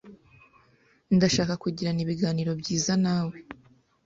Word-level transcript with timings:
Ndashaka 1.15 1.53
kugirana 1.63 1.99
ibiganiro 2.05 2.51
byiza 2.61 2.93
na 3.03 3.17
we. 3.27 3.37